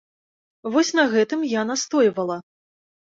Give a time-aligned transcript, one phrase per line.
[0.75, 2.39] Вось на гэтым я настойвала.